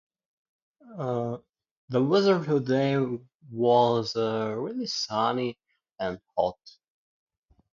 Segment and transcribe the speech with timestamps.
[0.97, 1.43] The
[1.91, 2.97] weather today
[3.51, 5.59] was uh...really sunny
[5.99, 6.57] and hot.